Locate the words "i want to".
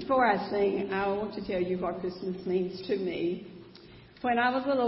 0.92-1.44